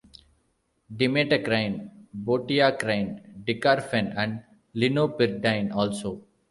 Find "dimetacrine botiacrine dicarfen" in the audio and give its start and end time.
0.99-4.13